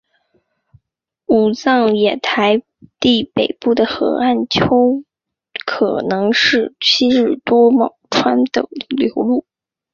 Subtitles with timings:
[1.27, 2.63] 武藏野台
[2.99, 5.03] 地北部的河岸段丘
[5.67, 9.45] 可能是昔日多摩川的流路。